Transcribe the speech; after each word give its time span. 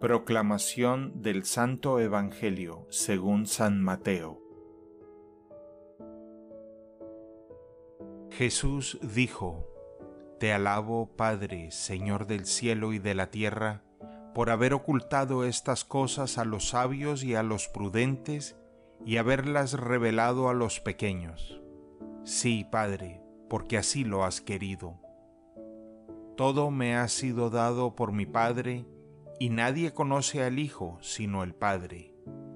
Proclamación 0.00 1.22
del 1.22 1.44
Santo 1.44 1.98
Evangelio 1.98 2.86
según 2.88 3.46
San 3.46 3.82
Mateo. 3.82 4.40
Jesús 8.30 9.00
dijo, 9.02 9.66
Te 10.38 10.52
alabo, 10.52 11.16
Padre, 11.16 11.72
Señor 11.72 12.28
del 12.28 12.46
cielo 12.46 12.92
y 12.92 13.00
de 13.00 13.16
la 13.16 13.32
tierra, 13.32 13.82
por 14.36 14.50
haber 14.50 14.72
ocultado 14.72 15.42
estas 15.44 15.84
cosas 15.84 16.38
a 16.38 16.44
los 16.44 16.68
sabios 16.68 17.24
y 17.24 17.34
a 17.34 17.42
los 17.42 17.66
prudentes, 17.66 18.56
y 19.04 19.16
haberlas 19.16 19.72
revelado 19.72 20.48
a 20.48 20.54
los 20.54 20.78
pequeños. 20.78 21.60
Sí, 22.22 22.64
Padre, 22.70 23.20
porque 23.50 23.76
así 23.76 24.04
lo 24.04 24.24
has 24.24 24.40
querido. 24.40 25.00
Todo 26.36 26.70
me 26.70 26.94
ha 26.94 27.08
sido 27.08 27.50
dado 27.50 27.96
por 27.96 28.12
mi 28.12 28.26
Padre, 28.26 28.86
y 29.38 29.50
nadie 29.50 29.92
conoce 29.92 30.42
al 30.42 30.58
Hijo 30.58 30.98
sino 31.00 31.42
el 31.42 31.54
Padre, 31.54 32.14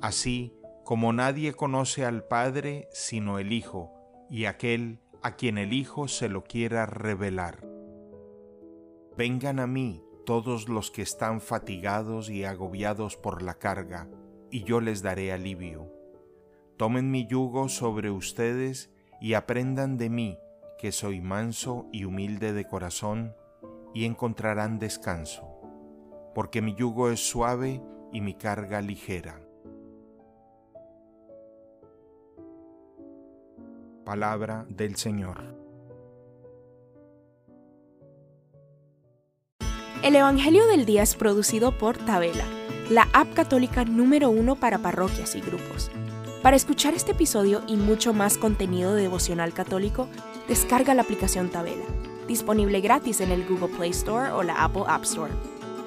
así 0.00 0.52
como 0.84 1.12
nadie 1.12 1.54
conoce 1.54 2.04
al 2.04 2.24
Padre 2.24 2.88
sino 2.92 3.38
el 3.38 3.52
Hijo, 3.52 3.92
y 4.28 4.44
aquel 4.44 5.00
a 5.22 5.36
quien 5.36 5.56
el 5.56 5.72
Hijo 5.72 6.08
se 6.08 6.28
lo 6.28 6.44
quiera 6.44 6.86
revelar. 6.86 7.66
Vengan 9.16 9.60
a 9.60 9.66
mí 9.66 10.02
todos 10.26 10.68
los 10.68 10.90
que 10.90 11.02
están 11.02 11.40
fatigados 11.40 12.28
y 12.30 12.44
agobiados 12.44 13.16
por 13.16 13.42
la 13.42 13.54
carga, 13.54 14.08
y 14.50 14.64
yo 14.64 14.80
les 14.80 15.02
daré 15.02 15.32
alivio. 15.32 15.90
Tomen 16.76 17.10
mi 17.10 17.26
yugo 17.26 17.68
sobre 17.68 18.10
ustedes 18.10 18.90
y 19.20 19.34
aprendan 19.34 19.96
de 19.96 20.10
mí, 20.10 20.38
que 20.78 20.92
soy 20.92 21.20
manso 21.20 21.86
y 21.92 22.04
humilde 22.04 22.52
de 22.52 22.66
corazón, 22.66 23.34
y 23.94 24.04
encontrarán 24.04 24.78
descanso, 24.78 25.53
porque 26.34 26.60
mi 26.60 26.74
yugo 26.74 27.10
es 27.10 27.20
suave 27.20 27.80
y 28.12 28.20
mi 28.20 28.34
carga 28.34 28.80
ligera. 28.80 29.40
Palabra 34.04 34.66
del 34.68 34.96
Señor. 34.96 35.54
El 40.02 40.16
Evangelio 40.16 40.66
del 40.66 40.84
Día 40.84 41.02
es 41.02 41.14
producido 41.14 41.78
por 41.78 41.96
Tabela, 41.96 42.44
la 42.90 43.08
app 43.14 43.32
católica 43.32 43.84
número 43.86 44.28
uno 44.28 44.56
para 44.56 44.78
parroquias 44.78 45.34
y 45.34 45.40
grupos. 45.40 45.90
Para 46.42 46.56
escuchar 46.56 46.92
este 46.92 47.12
episodio 47.12 47.62
y 47.66 47.76
mucho 47.76 48.12
más 48.12 48.36
contenido 48.36 48.94
devocional 48.94 49.54
católico, 49.54 50.08
descarga 50.46 50.92
la 50.92 51.02
aplicación 51.02 51.48
Tabela 51.48 51.84
disponible 52.26 52.80
gratis 52.80 53.20
en 53.20 53.30
el 53.30 53.46
Google 53.46 53.74
Play 53.76 53.90
Store 53.90 54.30
o 54.30 54.42
la 54.42 54.64
Apple 54.64 54.84
App 54.86 55.04
Store. 55.04 55.32